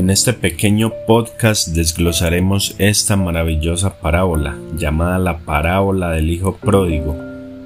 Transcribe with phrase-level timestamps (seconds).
[0.00, 7.14] En este pequeño podcast desglosaremos esta maravillosa parábola llamada la parábola del Hijo Pródigo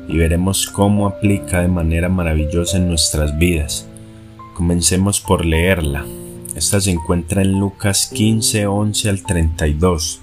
[0.09, 3.89] y veremos cómo aplica de manera maravillosa en nuestras vidas.
[4.55, 6.05] Comencemos por leerla.
[6.57, 10.21] Esta se encuentra en Lucas 15, 11 al 32.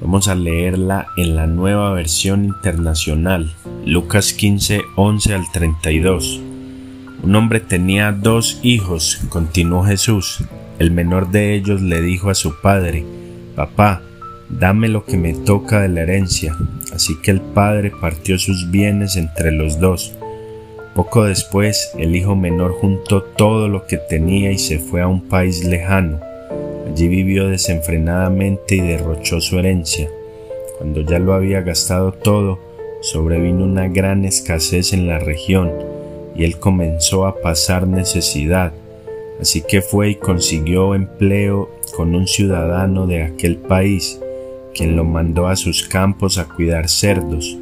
[0.00, 3.52] Vamos a leerla en la nueva versión internacional,
[3.84, 6.40] Lucas 15, 11 al 32.
[7.24, 10.44] Un hombre tenía dos hijos, continuó Jesús.
[10.82, 13.04] El menor de ellos le dijo a su padre,
[13.54, 14.02] Papá,
[14.48, 16.56] dame lo que me toca de la herencia.
[16.92, 20.12] Así que el padre partió sus bienes entre los dos.
[20.96, 25.28] Poco después, el hijo menor juntó todo lo que tenía y se fue a un
[25.28, 26.18] país lejano.
[26.90, 30.10] Allí vivió desenfrenadamente y derrochó su herencia.
[30.78, 32.58] Cuando ya lo había gastado todo,
[33.02, 35.70] sobrevino una gran escasez en la región
[36.34, 38.72] y él comenzó a pasar necesidad
[39.40, 44.20] Así que fue y consiguió empleo con un ciudadano de aquel país,
[44.74, 47.56] quien lo mandó a sus campos a cuidar cerdos.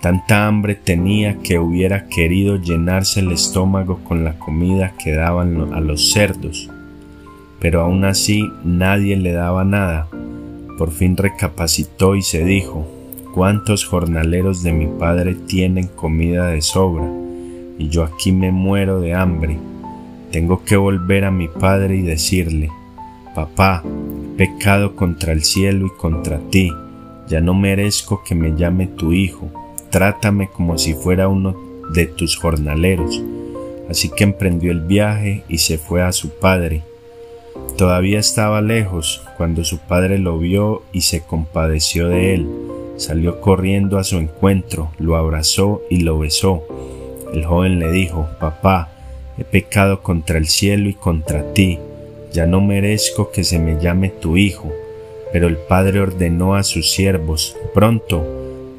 [0.00, 5.80] Tanta hambre tenía que hubiera querido llenarse el estómago con la comida que daban a
[5.80, 6.68] los cerdos.
[7.58, 10.08] Pero aún así nadie le daba nada.
[10.76, 12.86] Por fin recapacitó y se dijo,
[13.32, 17.10] ¿cuántos jornaleros de mi padre tienen comida de sobra?
[17.78, 19.56] Y yo aquí me muero de hambre.
[20.34, 22.68] Tengo que volver a mi padre y decirle,
[23.36, 26.72] Papá, he pecado contra el cielo y contra ti,
[27.28, 29.48] ya no merezco que me llame tu hijo,
[29.90, 31.54] trátame como si fuera uno
[31.92, 33.22] de tus jornaleros.
[33.88, 36.82] Así que emprendió el viaje y se fue a su padre.
[37.78, 42.48] Todavía estaba lejos cuando su padre lo vio y se compadeció de él.
[42.96, 46.64] Salió corriendo a su encuentro, lo abrazó y lo besó.
[47.32, 48.93] El joven le dijo, Papá,
[49.38, 51.78] He pecado contra el cielo y contra ti,
[52.32, 54.72] ya no merezco que se me llame tu hijo.
[55.32, 58.24] Pero el padre ordenó a sus siervos, pronto,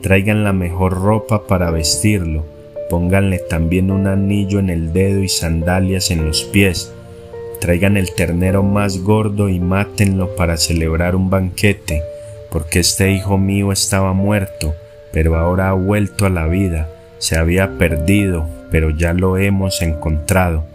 [0.02, 2.46] traigan la mejor ropa para vestirlo,
[2.90, 6.94] pónganle también un anillo en el dedo y sandalias en los pies,
[7.60, 12.04] traigan el ternero más gordo y mátenlo para celebrar un banquete,
[12.52, 14.76] porque este hijo mío estaba muerto,
[15.12, 20.66] pero ahora ha vuelto a la vida, se había perdido, pero ya lo hemos encontrado.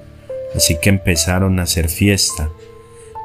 [0.54, 2.50] Así que empezaron a hacer fiesta.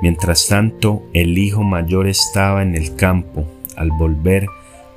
[0.01, 3.47] Mientras tanto, el hijo mayor estaba en el campo.
[3.75, 4.47] Al volver,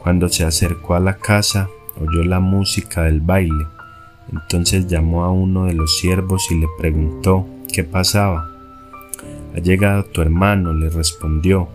[0.02, 1.68] cuando se acercó a la casa,
[2.00, 3.66] oyó la música del baile.
[4.32, 8.50] Entonces llamó a uno de los siervos y le preguntó qué pasaba.
[9.56, 11.68] Ha llegado tu hermano, le respondió,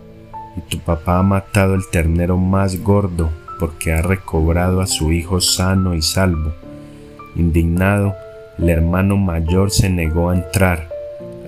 [0.56, 5.40] y tu papá ha matado el ternero más gordo porque ha recobrado a su hijo
[5.40, 6.52] sano y salvo.
[7.36, 8.14] Indignado,
[8.58, 10.88] el hermano mayor se negó a entrar,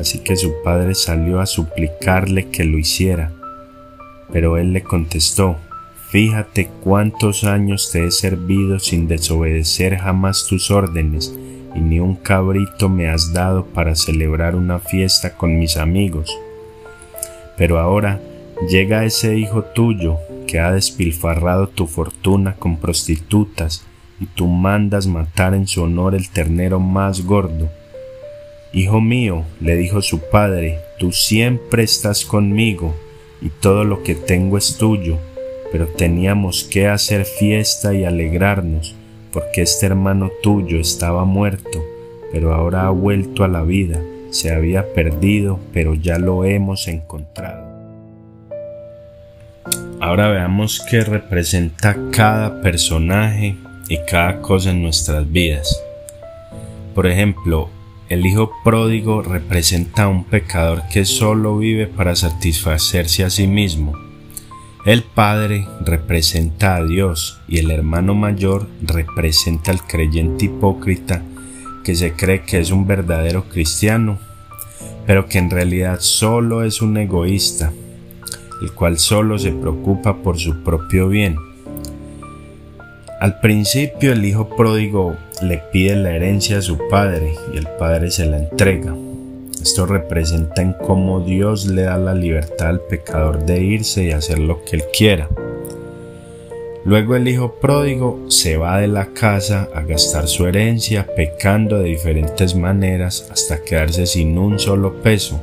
[0.00, 3.32] así que su padre salió a suplicarle que lo hiciera.
[4.32, 5.56] Pero él le contestó,
[6.08, 11.36] Fíjate cuántos años te he servido sin desobedecer jamás tus órdenes,
[11.74, 16.34] y ni un cabrito me has dado para celebrar una fiesta con mis amigos.
[17.56, 18.20] Pero ahora
[18.70, 23.84] llega ese hijo tuyo que ha despilfarrado tu fortuna con prostitutas,
[24.20, 27.68] y tú mandas matar en su honor el ternero más gordo.
[28.72, 32.94] Hijo mío, le dijo su padre, tú siempre estás conmigo,
[33.40, 35.18] y todo lo que tengo es tuyo,
[35.70, 38.94] pero teníamos que hacer fiesta y alegrarnos,
[39.32, 41.84] porque este hermano tuyo estaba muerto,
[42.32, 44.00] pero ahora ha vuelto a la vida,
[44.30, 47.66] se había perdido, pero ya lo hemos encontrado.
[50.00, 53.56] Ahora veamos qué representa cada personaje
[53.88, 55.80] y cada cosa en nuestras vidas.
[56.94, 57.68] Por ejemplo,
[58.08, 63.92] el hijo pródigo representa a un pecador que solo vive para satisfacerse a sí mismo.
[64.84, 71.22] El padre representa a Dios y el hermano mayor representa al creyente hipócrita
[71.82, 74.18] que se cree que es un verdadero cristiano,
[75.06, 77.72] pero que en realidad solo es un egoísta,
[78.62, 81.36] el cual solo se preocupa por su propio bien.
[83.18, 88.10] Al principio el hijo pródigo le pide la herencia a su padre y el padre
[88.10, 88.94] se la entrega.
[89.62, 94.38] Esto representa en cómo Dios le da la libertad al pecador de irse y hacer
[94.38, 95.30] lo que él quiera.
[96.84, 101.88] Luego el hijo pródigo se va de la casa a gastar su herencia pecando de
[101.88, 105.40] diferentes maneras hasta quedarse sin un solo peso.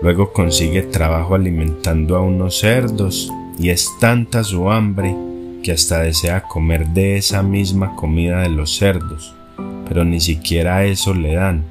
[0.00, 5.14] Luego consigue trabajo alimentando a unos cerdos y es tanta su hambre
[5.62, 9.34] que hasta desea comer de esa misma comida de los cerdos,
[9.88, 11.64] pero ni siquiera eso le dan.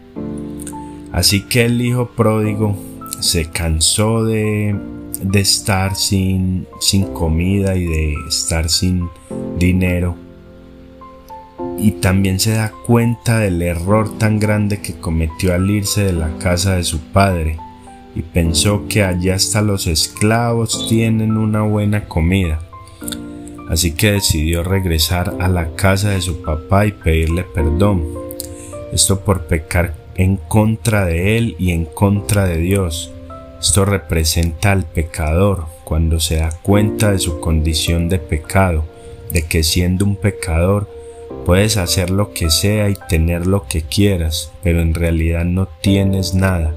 [1.11, 2.75] Así que el hijo pródigo
[3.19, 4.75] se cansó de,
[5.21, 9.09] de estar sin, sin comida y de estar sin
[9.57, 10.15] dinero.
[11.77, 16.37] Y también se da cuenta del error tan grande que cometió al irse de la
[16.37, 17.57] casa de su padre
[18.15, 22.59] y pensó que allá hasta los esclavos tienen una buena comida.
[23.69, 28.03] Así que decidió regresar a la casa de su papá y pedirle perdón.
[28.91, 33.13] Esto por pecar en contra de él y en contra de Dios.
[33.61, 38.85] Esto representa al pecador cuando se da cuenta de su condición de pecado,
[39.31, 40.89] de que siendo un pecador
[41.45, 46.33] puedes hacer lo que sea y tener lo que quieras, pero en realidad no tienes
[46.33, 46.75] nada,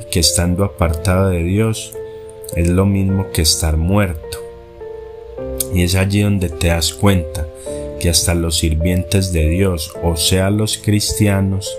[0.00, 1.92] y que estando apartado de Dios
[2.56, 4.23] es lo mismo que estar muerto.
[5.74, 7.46] Y es allí donde te das cuenta
[8.00, 11.76] que hasta los sirvientes de Dios, o sea los cristianos,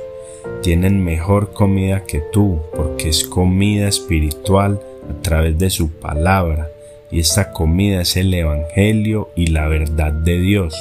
[0.62, 6.70] tienen mejor comida que tú, porque es comida espiritual a través de su palabra,
[7.10, 10.76] y esta comida es el Evangelio y la verdad de Dios.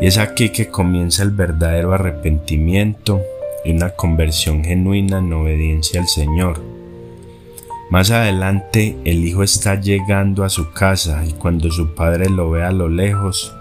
[0.00, 3.22] Y es aquí que comienza el verdadero arrepentimiento
[3.64, 6.77] y una conversión genuina en obediencia al Señor.
[7.90, 12.62] Más adelante el hijo está llegando a su casa y cuando su padre lo ve
[12.62, 13.54] a lo lejos,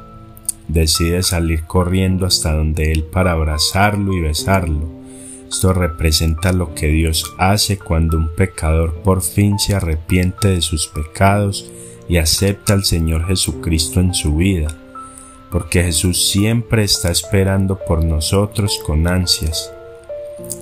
[0.68, 4.90] decide salir corriendo hasta donde él para abrazarlo y besarlo.
[5.50, 10.88] Esto representa lo que Dios hace cuando un pecador por fin se arrepiente de sus
[10.88, 11.72] pecados
[12.10, 14.68] y acepta al Señor Jesucristo en su vida,
[15.50, 19.72] porque Jesús siempre está esperando por nosotros con ansias,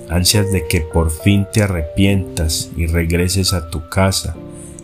[0.08, 4.36] ansias de que por fin te arrepientas y regreses a tu casa,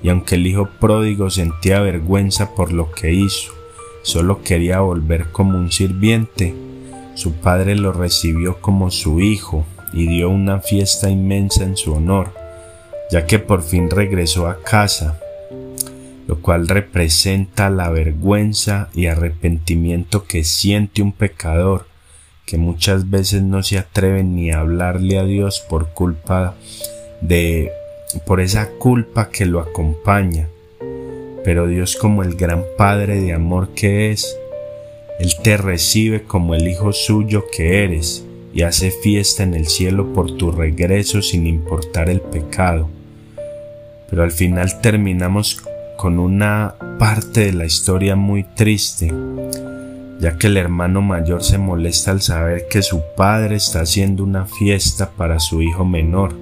[0.02, 3.52] y aunque el hijo pródigo sentía vergüenza por lo que hizo,
[4.02, 6.54] solo quería volver como un sirviente,
[7.14, 12.32] su padre lo recibió como su hijo y dio una fiesta inmensa en su honor,
[13.10, 15.20] ya que por fin regresó a casa,
[16.26, 21.86] lo cual representa la vergüenza y arrepentimiento que siente un pecador,
[22.52, 26.54] que muchas veces no se atreve ni a hablarle a Dios por culpa
[27.22, 27.72] de
[28.26, 30.48] por esa culpa que lo acompaña
[31.44, 34.36] pero Dios como el gran Padre de amor que es,
[35.18, 40.12] Él te recibe como el Hijo suyo que eres y hace fiesta en el cielo
[40.12, 42.88] por tu regreso sin importar el pecado.
[44.08, 45.62] Pero al final terminamos
[45.96, 49.12] con una parte de la historia muy triste,
[50.22, 54.46] ya que el hermano mayor se molesta al saber que su padre está haciendo una
[54.46, 56.32] fiesta para su hijo menor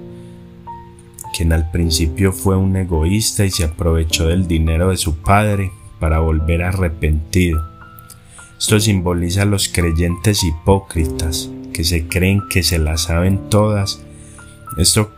[1.32, 6.20] quien al principio fue un egoísta y se aprovechó del dinero de su padre para
[6.20, 7.62] volver arrepentido.
[8.58, 14.02] Esto simboliza a los creyentes hipócritas que se creen que se las saben todas.
[14.76, 15.12] Esto,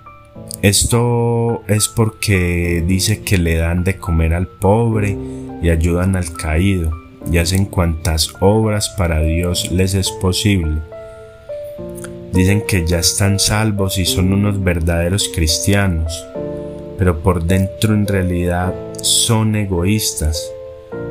[0.62, 5.16] esto es porque dice que le dan de comer al pobre
[5.60, 10.80] y ayudan al caído y hacen cuantas obras para Dios les es posible
[12.32, 16.26] Dicen que ya están salvos y son unos verdaderos cristianos,
[16.96, 20.50] pero por dentro en realidad son egoístas,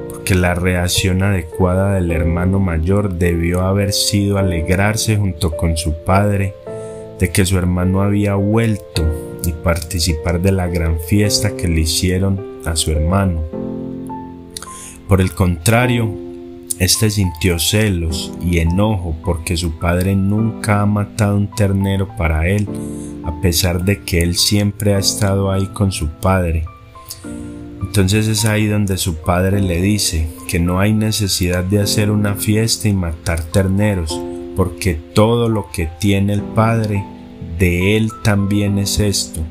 [0.09, 6.55] porque la reacción adecuada del hermano mayor debió haber sido alegrarse junto con su padre
[7.19, 9.03] de que su hermano había vuelto
[9.45, 13.60] y participar de la gran fiesta que le hicieron a su hermano.
[15.11, 16.09] Por el contrario,
[16.79, 22.65] este sintió celos y enojo porque su padre nunca ha matado un ternero para él,
[23.25, 26.63] a pesar de que él siempre ha estado ahí con su padre.
[27.81, 32.35] Entonces es ahí donde su padre le dice que no hay necesidad de hacer una
[32.35, 34.17] fiesta y matar terneros,
[34.55, 37.03] porque todo lo que tiene el padre,
[37.59, 39.41] de él también es esto.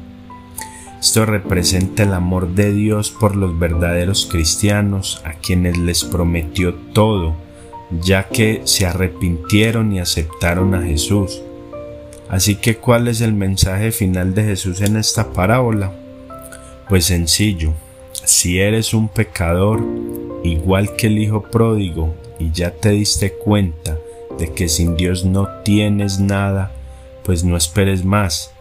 [1.00, 7.34] Esto representa el amor de Dios por los verdaderos cristianos a quienes les prometió todo,
[8.02, 11.40] ya que se arrepintieron y aceptaron a Jesús.
[12.28, 15.90] Así que ¿cuál es el mensaje final de Jesús en esta parábola?
[16.86, 17.72] Pues sencillo,
[18.12, 19.82] si eres un pecador,
[20.44, 23.96] igual que el Hijo pródigo, y ya te diste cuenta
[24.38, 26.72] de que sin Dios no tienes nada,
[27.24, 28.52] pues no esperes más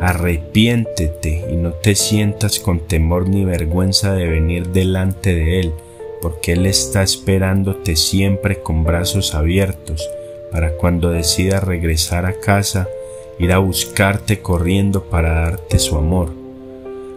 [0.00, 5.72] Arrepiéntete y no te sientas con temor ni vergüenza de venir delante de Él,
[6.20, 10.08] porque Él está esperándote siempre con brazos abiertos
[10.50, 12.88] para cuando decidas regresar a casa,
[13.38, 16.32] ir a buscarte corriendo para darte su amor.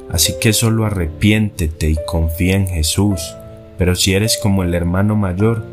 [0.10, 3.36] Así que solo arrepiéntete y confía en Jesús,
[3.77, 5.63] pero si eres como el hermano mayor,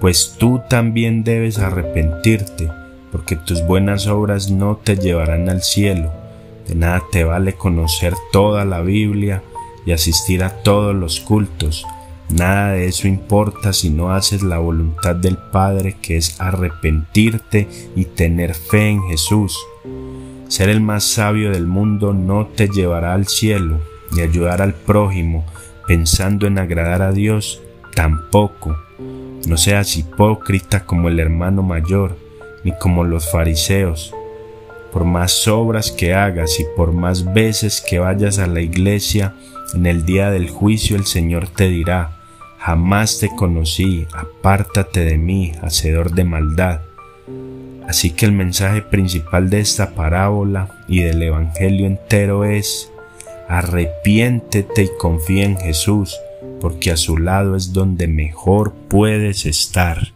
[0.00, 2.68] pues tú también debes arrepentirte,
[3.12, 6.23] porque tus buenas obras no te llevarán al cielo
[6.68, 9.42] De nada te vale conocer toda la Biblia
[9.86, 11.86] y asistir a todos los cultos.
[12.30, 18.06] Nada de eso importa si no haces la voluntad del Padre que es arrepentirte y
[18.06, 19.58] tener fe en Jesús.
[20.48, 23.80] Ser el más sabio del mundo no te llevará al cielo
[24.16, 25.44] y ayudar al prójimo
[25.86, 27.62] pensando en agradar a Dios
[27.94, 28.76] tampoco.
[29.46, 32.16] No seas hipócrita como el hermano mayor,
[32.62, 34.14] ni como los fariseos.
[34.94, 39.34] Por más obras que hagas y por más veces que vayas a la iglesia,
[39.74, 42.16] en el día del juicio el Señor te dirá,
[42.58, 46.80] jamás te conocí, apártate de mí, hacedor de maldad.
[47.88, 52.92] Así que el mensaje principal de esta parábola y del Evangelio entero es,
[53.48, 56.16] arrepiéntete y confía en Jesús,
[56.60, 60.13] porque a su lado es donde mejor puedes estar.